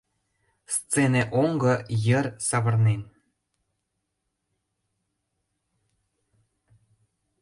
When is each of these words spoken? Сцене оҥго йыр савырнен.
Сцене 0.75 1.23
оҥго 1.41 1.73
йыр 2.05 2.25
савырнен. 2.47 3.01